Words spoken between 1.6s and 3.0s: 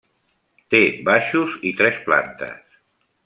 i tres plantes.